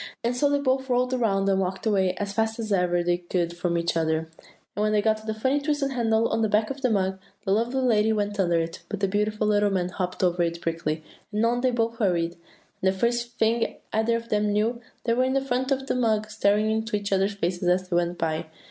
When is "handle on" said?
5.91-6.41